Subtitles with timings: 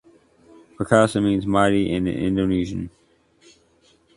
[0.77, 2.89] Perkasa means "mighty" in Indonesian.